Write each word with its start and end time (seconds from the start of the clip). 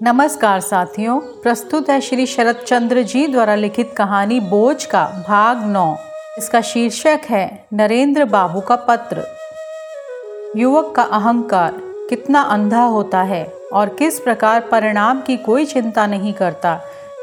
नमस्कार 0.00 0.60
साथियों, 0.60 1.18
प्रस्तुत 1.42 1.88
है 1.90 2.00
श्री 2.00 2.24
शरद 2.26 2.56
चंद्र 2.56 3.02
जी 3.02 3.26
द्वारा 3.26 3.54
लिखित 3.54 3.92
कहानी 3.96 4.38
बोझ 4.40 4.84
का 4.84 5.04
भाग 5.28 5.64
नौ। 5.64 5.96
इसका 6.38 6.60
शीर्षक 6.60 7.26
है, 7.30 7.66
नरेंद्र 7.72 8.24
बाबू 8.24 8.60
का 8.60 8.76
पत्र। 8.88 9.24
युवक 10.56 10.92
का 10.96 11.02
अहंकार 11.02 11.74
कितना 12.10 12.40
अंधा 12.40 12.82
होता 12.84 13.22
है 13.22 13.44
और 13.72 13.88
किस 13.88 14.20
प्रकार 14.20 14.60
परिणाम 14.70 15.20
की 15.20 15.36
कोई 15.36 15.64
चिंता 15.64 16.06
नहीं 16.06 16.32
करता, 16.32 16.80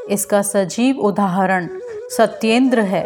इसका 0.09 0.41
सजीव 0.41 0.99
उदाहरण 0.99 1.67
सत्येंद्र 2.17 2.81
है। 2.83 3.03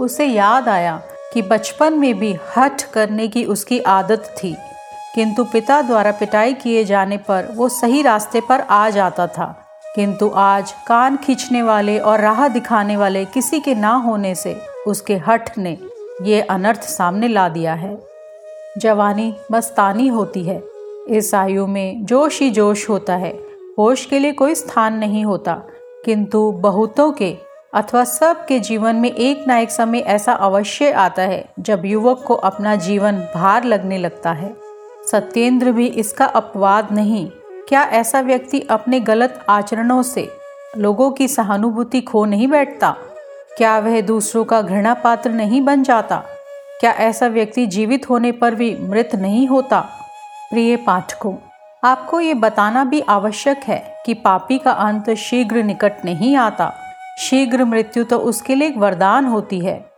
उसे 0.00 0.26
याद 0.26 0.68
आया 0.68 1.00
कि 1.32 1.42
बचपन 1.42 1.98
में 1.98 2.14
भी 2.18 2.36
हठ 2.56 2.82
करने 2.92 3.28
की 3.28 3.44
उसकी 3.46 3.80
आदत 3.80 4.34
थी। 4.38 4.54
किंतु 5.14 5.44
पिता 5.44 5.82
द्वारा 5.82 6.12
पिटाई 6.12 6.54
किए 6.54 6.84
जाने 6.84 7.16
पर 7.16 7.48
वो 7.56 7.68
सही 7.68 8.02
रास्ते 8.02 8.40
पर 8.40 8.60
आ 8.60 8.90
जाता 8.90 9.26
था। 9.26 9.66
किंतु 9.94 10.32
आज 10.34 10.74
कान 10.86 11.16
खींचने 11.16 11.62
वाले 11.62 11.98
और 11.98 12.20
राह 12.20 12.48
दिखाने 12.48 12.96
वाले 12.96 13.24
किसी 13.24 13.60
के 13.60 13.74
ना 13.74 13.94
होने 13.94 14.34
से 14.34 14.60
उसके 14.86 15.16
हठ 15.16 15.58
ने 15.58 15.78
ये 16.22 16.40
अनर्थ 16.40 16.82
सामने 16.82 17.28
ला 17.28 17.48
दिया 17.48 17.74
है। 17.74 17.98
जवानी 18.78 19.36
मस्तानी 19.52 20.08
होती 20.08 20.44
है। 20.44 20.62
इस 21.08 21.34
आयु 21.34 21.66
में 21.66 22.04
जोश 22.04 22.40
ही 22.40 22.50
जोश 22.50 22.88
होता 22.88 23.16
है। 23.16 23.38
होश 23.78 24.04
के 24.04 24.18
लिए 24.18 24.32
कोई 24.32 24.54
स्थान 24.54 24.98
नहीं 24.98 25.24
होता। 25.24 25.62
किंतु 26.04 26.52
बहुतों 26.52 27.12
के 27.12 27.36
अथवा 27.74 28.04
सब 28.04 28.46
के 28.46 28.60
जीवन 28.60 28.96
में 28.96 29.10
एक 29.10 29.44
ना 29.48 29.58
एक 29.58 29.70
समय 29.70 29.98
ऐसा 29.98 30.32
अवश्य 30.32 30.92
आता 30.92 31.22
है 31.22 31.48
जब 31.60 31.82
युवक 31.84 32.24
को 32.26 32.34
अपना 32.34 32.76
जीवन 32.76 33.26
भार 33.34 33.64
लगने 33.64 33.98
लगता 33.98 34.32
है। 34.32 34.71
सत्येंद्र 35.10 35.72
भी 35.72 35.86
इसका 35.86 36.24
अपवाद 36.24 36.92
नहीं। 36.92 37.30
क्या 37.68 37.82
ऐसा 37.82 38.20
व्यक्ति 38.20 38.60
अपने 38.60 39.00
गलत 39.00 39.44
आचरणों 39.48 40.02
से 40.02 40.28
लोगों 40.78 41.10
की 41.10 41.28
सहानुभूति 41.28 42.00
खो 42.00 42.24
नहीं 42.24 42.48
बैठता? 42.48 42.96
क्या 43.56 43.78
वह 43.78 44.00
दूसरों 44.00 44.44
का 44.44 44.62
घृणा 44.62 44.94
पात्र 44.94 45.30
नहीं 45.30 45.60
बन 45.60 45.82
जाता? 45.82 46.22
क्या 46.80 46.90
ऐसा 46.90 47.26
व्यक्ति 47.26 47.66
जीवित 47.66 48.10
होने 48.10 48.32
पर 48.32 48.54
भी 48.54 48.76
मृत 48.80 49.14
नहीं 49.14 49.46
होता? 49.48 49.80
प्रिय 50.50 50.76
पाठकों 50.76 51.34
आपको 51.84 52.20
ये 52.20 52.34
बताना 52.34 52.84
भी 52.84 53.00
आवश्यक 53.00 53.60
है 53.64 54.02
कि 54.06 54.14
पापी 54.14 54.58
का 54.58 54.70
अंत 54.70 55.10
शीघ्र 55.10 55.62
निकट 55.62 56.04
नहीं 56.04 56.36
आता। 56.36 56.72
शीघ्र 57.18 57.64
मृत्यु 57.64 58.04
तो 58.04 58.18
उसके 58.18 58.54
लिए 58.54 58.68
एक 58.68 58.76
वरदान 58.76 59.24
होती 59.24 59.60
है। 59.60 59.90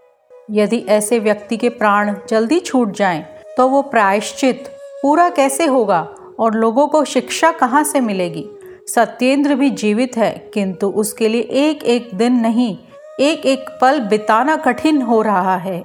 यदि 0.51 0.79
ऐसे 0.89 1.19
व्यक्ति 1.19 1.57
के 1.57 1.69
प्राण 1.69 2.15
जल्दी 2.29 2.61
छूट 2.61 2.97
जाएँ, 2.97 3.23
तो 3.57 3.69
वो 3.69 3.83
प्रायश्चित 3.83 4.74
पूरा 5.05 5.29
कैसे 5.29 5.65
होगा 5.67 6.01
और 6.39 6.55
लोगों 6.55 6.87
को 6.89 7.05
शिक्षा 7.05 7.51
कहाँ 7.53 7.83
से 7.85 8.01
मिलेगी? 8.01 8.45
सत्येंद्र 8.87 9.55
भी 9.55 9.71
जीवित 9.71 10.17
है, 10.17 10.51
किंतु 10.55 10.89
उसके 10.89 11.29
लिए 11.29 11.41
एक 11.41 11.83
एक 11.83 12.09
दिन 12.15 12.33
नहीं 12.33 12.77
एक 13.21 13.45
एक 13.47 13.67
पल 13.81 14.01
बिताना 14.01 14.55
कठिन 14.57 15.01
हो 15.03 15.21
रहा 15.23 15.57
है। 15.57 15.85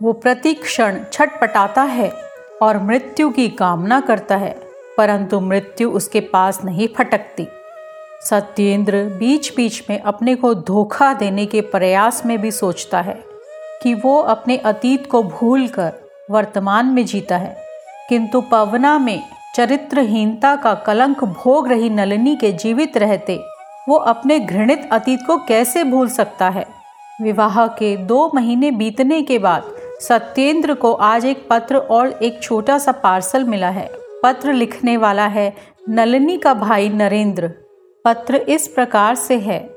वो 0.00 0.12
प्रति 0.12 0.52
क्षण 0.54 0.98
छटपटाता 1.12 1.82
है 1.82 2.10
और 2.62 2.82
मृत्यु 2.82 3.30
की 3.30 3.48
कामना 3.48 4.00
करता 4.00 4.36
है, 4.36 4.50
परंतु 4.98 5.40
मृत्यु 5.40 5.90
उसके 5.90 6.20
पास 6.20 6.60
नहीं 6.64 6.88
फटकती। 6.88 7.46
सत्येंद्र 8.22 9.02
बीच 9.18 9.54
बीच 9.56 9.82
में 9.90 10.00
अपने 10.00 10.34
को 10.34 10.54
धोखा 10.54 11.12
देने 11.12 11.46
के 11.46 11.60
प्रयास 11.60 12.22
में 12.26 12.40
भी 12.40 12.50
सोचता 12.50 13.00
है 13.00 13.18
कि 13.82 13.94
वो 13.94 14.18
अपने 14.18 14.56
अतीत 14.56 15.06
को 15.06 15.22
भूलकर 15.22 15.92
वर्तमान 16.30 16.86
में 16.86 17.04
जीता 17.06 17.36
है। 17.36 17.67
किंतु 18.08 18.40
पवना 18.40 18.98
में 18.98 19.22
चरित्रहीनता 19.54 20.56
का 20.56 20.74
कलंक 20.74 21.24
भोग 21.24 21.68
रही 21.68 21.90
नलिनी 21.90 22.36
के 22.36 22.52
जीवित 22.52 22.96
रहते, 22.96 23.40
वो 23.88 23.96
अपने 23.96 24.38
घृणित 24.40 24.88
अतीत 24.92 25.20
को 25.26 25.36
कैसे 25.38 25.84
भूल 25.84 26.08
सकता 26.08 26.48
है? 26.48 26.66
विवाह 27.22 27.66
के 27.66 27.96
दो 27.96 28.30
महीने 28.34 28.70
बीतने 28.70 29.22
के 29.22 29.38
बाद 29.38 29.62
सत्येंद्र 30.00 30.74
को 30.74 30.92
आज 30.92 31.24
एक 31.24 31.46
पत्र 31.50 31.76
और 31.76 32.08
एक 32.22 32.42
छोटा 32.42 32.78
सा 32.78 32.92
पार्सल 32.92 33.44
मिला 33.44 33.68
है। 33.68 33.90
पत्र 34.22 34.52
लिखने 34.52 34.96
वाला 34.96 35.26
है 35.26 35.52
नलिनी 35.88 36.36
का 36.36 36.54
भाई 36.54 36.88
नरेंद्र। 36.88 37.48
पत्र 38.04 38.36
इस 38.36 38.68
प्रकार 38.68 39.14
से 39.14 39.38
है। 39.38 39.68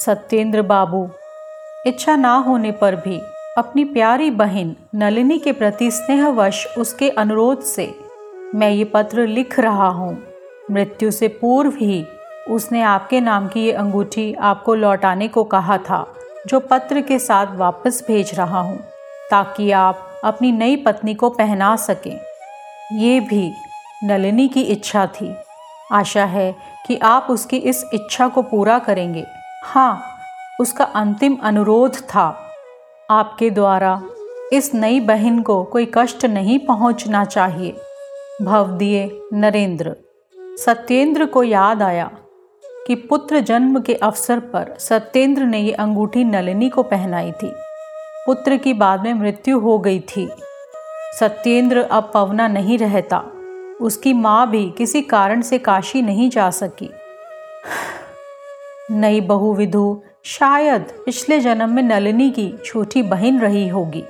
सत्येंद्र 0.00 0.62
बाबू, 0.62 1.08
इच्छा 1.86 2.16
ना 2.16 2.34
होने 2.36 2.70
पर 2.72 2.96
भी 2.96 3.20
अपनी 3.58 3.84
प्यारी 3.84 4.30
बहन 4.30 4.74
नलिनी 4.94 5.38
के 5.38 5.52
प्रति 5.52 5.90
स्नेहवश 5.90 6.64
उसके 6.78 7.08
अनुरोध 7.10 7.62
से, 7.62 7.84
मैं 8.54 8.70
ये 8.70 8.84
पत्र 8.84 9.26
लिख 9.26 9.58
रहा 9.60 9.88
हूँ। 9.88 10.16
मृत्यु 10.70 11.10
से 11.10 11.28
पूर्व 11.40 11.74
ही 11.76 12.04
उसने 12.50 12.82
आपके 12.82 13.20
नाम 13.20 13.48
की 13.48 13.64
ये 13.64 13.72
अंगूठी 13.72 14.32
आपको 14.32 14.74
लौटाने 14.74 15.28
को 15.28 15.44
कहा 15.44 15.76
था, 15.78 16.06
जो 16.46 16.60
पत्र 16.60 17.00
के 17.00 17.18
साथ 17.18 17.54
वापस 17.56 18.02
भेज 18.08 18.34
रहा 18.34 18.60
हूँ, 18.60 18.78
ताकि 19.30 19.70
आप 19.70 20.20
अपनी 20.24 20.52
नई 20.52 20.76
पत्नी 20.76 21.14
को 21.14 21.30
पहना 21.30 21.74
सकें। 21.78 22.18
ये 22.92 23.18
भी 23.20 23.50
नलिनी 24.04 24.46
की 24.48 24.62
इच्छा 24.62 25.06
थी। 25.14 25.34
आशा 25.92 26.24
है 26.26 26.54
कि 26.86 26.96
आप 26.96 27.26
उसकी 27.30 27.56
इस 27.56 27.84
इच्छा 27.94 28.28
को 28.28 28.42
पूरा 28.42 28.78
करेंगे। 28.78 29.24
हाँ 29.64 30.02
उसका 30.60 30.84
अंतिम 30.84 31.36
अनुरोध 31.42 32.00
था। 32.04 32.48
आपके 33.10 33.50
द्वारा 33.50 34.02
इस 34.52 34.74
नई 34.74 35.00
बहन 35.00 35.42
को 35.42 35.64
कोई 35.64 35.90
कष्ट 35.94 36.24
नहीं 36.24 36.58
पहुँचना 36.58 37.24
चाहिए। 37.24 37.76
भवदीय 38.42 39.20
नरेंद्र। 39.32 39.96
सत्येंद्र 40.36 41.26
को 41.26 41.42
याद 41.42 41.82
आया 41.82 42.10
कि 42.86 42.94
पुत्र 42.94 43.40
जन्म 43.40 43.80
के 43.80 43.94
अवसर 43.94 44.38
पर 44.38 44.76
सत्येंद्र 44.78 45.42
ने 45.42 45.58
ये 45.58 45.72
अंगूठी 45.72 46.24
नलिनी 46.24 46.68
को 46.68 46.82
पहनाई 46.82 47.32
थी। 47.32 47.52
पुत्र 48.26 48.56
की 48.56 48.74
बाद 48.74 49.02
में 49.02 49.14
मृत्यु 49.14 49.58
हो 49.58 49.78
गई 49.78 50.00
थी। 50.00 50.30
सत्येंद्र 51.20 51.82
अब 51.82 52.10
पवना 52.14 52.48
नहीं 52.48 52.78
रहता। 52.78 53.24
उसकी 53.80 54.12
माँ 54.12 54.50
भी 54.50 54.70
किसी 54.78 55.02
कारण 55.02 55.40
से 55.40 55.58
काशी 55.58 56.02
नहीं 56.02 56.30
जा 56.30 56.50
सकी। 56.50 56.90
नई 58.90 59.20
बहुविधु 59.20 60.02
शायद 60.24 60.82
पिछले 60.82 61.40
जन्म 61.40 61.70
में 61.70 61.82
नलिनी 61.82 62.30
की 62.30 62.54
छोटी 62.64 63.02
बहन 63.02 63.40
रही 63.40 63.68
होगी। 63.68 64.04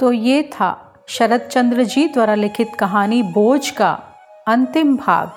तो 0.00 0.12
ये 0.12 0.42
था 0.42 0.94
शरद 1.06 1.40
चंद्र 1.40 1.84
जी 1.84 2.08
द्वारा 2.08 2.34
लिखित 2.34 2.68
कहानी 2.78 3.22
बोझ 3.22 3.70
का 3.70 4.02
अंतिम 4.48 4.96
भाग। 4.96 5.32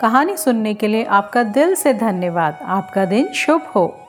कहानी 0.00 0.36
सुनने 0.36 0.74
के 0.74 0.88
लिए 0.88 1.04
आपका 1.04 1.42
दिल 1.42 1.74
से 1.74 1.94
धन्यवाद। 1.94 2.58
आपका 2.62 3.04
दिन 3.04 3.32
शुभ 3.32 3.62
हो। 3.76 4.00